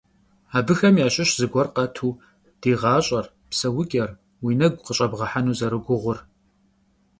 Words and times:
Abıxem 0.57 0.95
yaşış 1.03 1.29
zıguer 1.39 1.67
khetu 1.75 2.09
di 2.61 2.71
ğaş'er, 2.81 3.25
pseuç'er 3.49 4.09
vui 4.41 4.53
negu 4.59 4.79
khış'ebğehenu 4.85 5.53
zerıguğur. 5.59 6.17